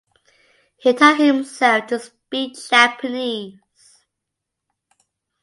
[0.77, 3.59] He taught himself to speak Japanese.